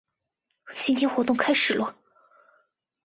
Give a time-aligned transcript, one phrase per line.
[0.79, 1.93] 今天活动开始啰！